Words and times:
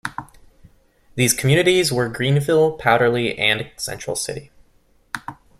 These 1.13 1.35
communities 1.35 1.93
were 1.93 2.09
Greenville, 2.09 2.71
Powderly, 2.75 3.37
and 3.37 3.69
Central 3.77 4.15
City. 4.15 4.49